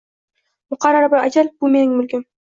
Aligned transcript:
Muqarrar 0.73 1.05
bir 1.13 1.17
ajal– 1.25 1.51
bu 1.65 1.69
mening 1.75 1.93
mulkim 1.99 2.25